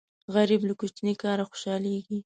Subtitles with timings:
[0.33, 2.17] غریب له کوچني کاره خوشاليږي